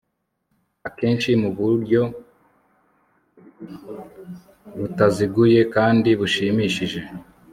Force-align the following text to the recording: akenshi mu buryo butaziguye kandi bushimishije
akenshi 0.87 1.29
mu 1.41 1.49
buryo 1.57 2.01
butaziguye 4.77 5.59
kandi 5.75 6.09
bushimishije 6.19 6.99